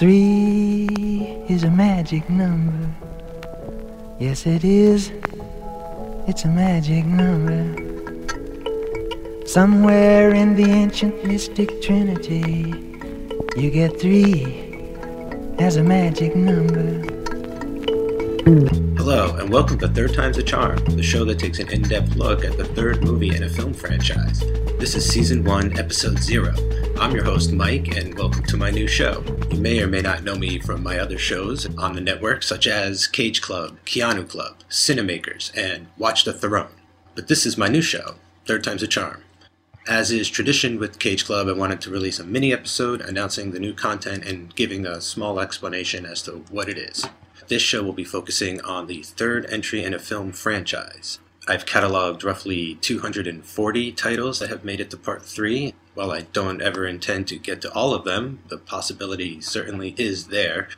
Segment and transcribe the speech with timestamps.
[0.00, 0.88] Three
[1.50, 2.90] is a magic number.
[4.18, 5.12] Yes, it is.
[6.26, 7.60] It's a magic number.
[9.46, 12.72] Somewhere in the ancient mystic trinity,
[13.58, 14.88] you get three
[15.58, 17.04] as a magic number.
[19.02, 22.16] Hello, and welcome to Third Time's a Charm, the show that takes an in depth
[22.16, 24.40] look at the third movie in a film franchise.
[24.78, 26.54] This is Season 1, Episode 0.
[26.98, 29.24] I'm your host, Mike, and welcome to my new show.
[29.50, 32.66] You may or may not know me from my other shows on the network, such
[32.66, 36.68] as Cage Club, Keanu Club, Cinemakers, and Watch the Throne.
[37.14, 39.22] But this is my new show, Third Time's a Charm.
[39.88, 43.60] As is tradition with Cage Club, I wanted to release a mini episode announcing the
[43.60, 47.06] new content and giving a small explanation as to what it is.
[47.48, 51.18] This show will be focusing on the third entry in a film franchise.
[51.48, 55.74] I've cataloged roughly 240 titles that have made it to part 3.
[55.94, 60.28] While I don't ever intend to get to all of them, the possibility certainly is
[60.28, 60.68] there.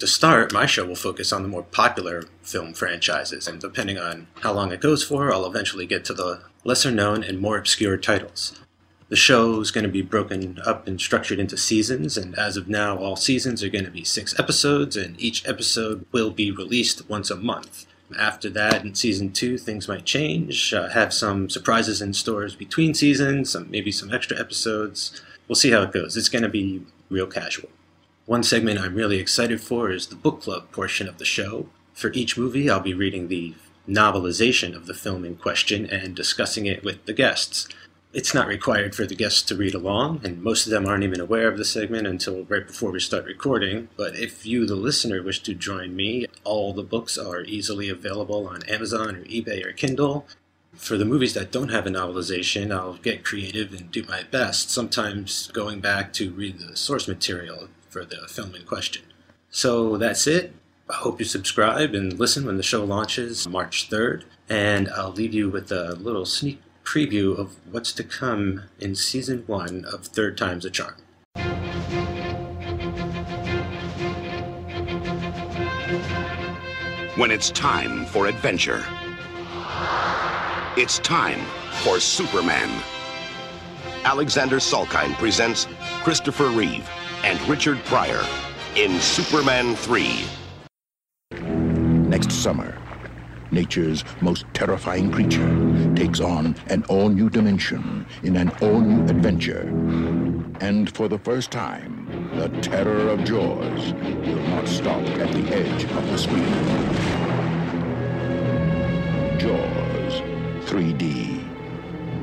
[0.00, 4.26] To start, my show will focus on the more popular film franchises, and depending on
[4.40, 7.96] how long it goes for, I'll eventually get to the lesser known and more obscure
[7.96, 8.60] titles.
[9.08, 12.68] The show is going to be broken up and structured into seasons, and as of
[12.68, 17.08] now, all seasons are going to be six episodes, and each episode will be released
[17.08, 17.86] once a month.
[18.18, 20.74] After that, in season two, things might change.
[20.74, 25.22] Uh, have some surprises in stores between seasons, some, maybe some extra episodes.
[25.46, 26.14] We'll see how it goes.
[26.14, 27.70] It's going to be real casual.
[28.26, 31.68] One segment I'm really excited for is the book club portion of the show.
[31.94, 33.54] For each movie, I'll be reading the
[33.88, 37.68] novelization of the film in question and discussing it with the guests.
[38.10, 41.20] It's not required for the guests to read along, and most of them aren't even
[41.20, 43.90] aware of the segment until right before we start recording.
[43.98, 48.48] But if you, the listener, wish to join me, all the books are easily available
[48.48, 50.26] on Amazon or eBay or Kindle.
[50.72, 54.70] For the movies that don't have a novelization, I'll get creative and do my best,
[54.70, 59.02] sometimes going back to read the source material for the film in question.
[59.50, 60.54] So that's it.
[60.88, 65.34] I hope you subscribe and listen when the show launches March 3rd, and I'll leave
[65.34, 70.38] you with a little sneak preview of what's to come in season one of Third
[70.38, 70.94] Time's a Charm.
[77.16, 78.82] When it's time for adventure,
[80.78, 81.40] it's time
[81.82, 82.82] for Superman.
[84.04, 85.68] Alexander Salkind presents
[86.02, 86.88] Christopher Reeve
[87.22, 88.24] and Richard Pryor
[88.76, 90.24] in Superman 3.
[92.08, 92.78] Next summer,
[93.50, 99.68] nature's most terrifying creature takes on an all-new dimension in an all-new adventure.
[100.60, 105.84] And for the first time, the terror of Jaws will not stop at the edge
[105.84, 106.44] of the screen.
[109.38, 110.22] Jaws
[110.68, 111.44] 3D.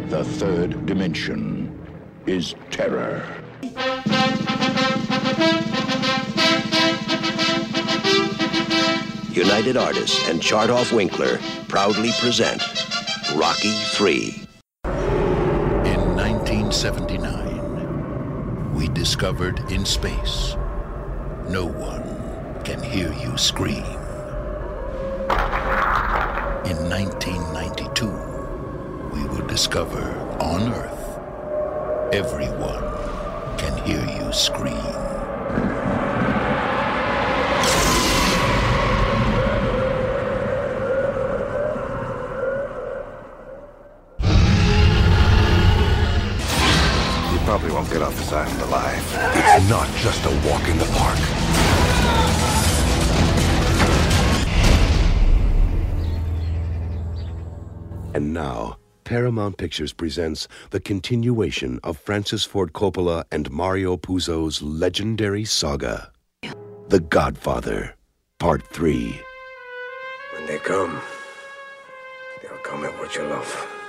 [0.09, 1.71] The third dimension
[2.25, 3.25] is terror.
[9.35, 11.37] United Artists and Chartoff Winkler
[11.67, 12.61] proudly present
[13.35, 14.47] Rocky 3.
[14.85, 20.55] In 1979, we discovered in space,
[21.49, 23.83] no one can hear you scream.
[26.63, 28.07] In 1992,
[29.13, 31.19] we will discover on Earth,
[32.13, 32.85] everyone
[33.57, 36.04] can hear you scream.
[48.05, 49.03] Off island alive.
[49.33, 51.17] It's not just a walk in the park.
[58.13, 65.43] And now, Paramount Pictures presents the continuation of Francis Ford Coppola and Mario Puzo's legendary
[65.43, 66.11] saga
[66.89, 67.95] The Godfather,
[68.37, 69.19] Part 3.
[70.33, 71.01] When they come,
[72.43, 73.84] they'll come at what you love.